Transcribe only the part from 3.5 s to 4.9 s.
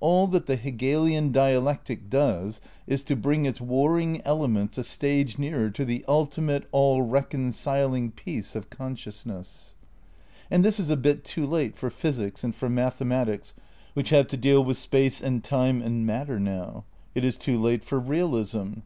warring elements a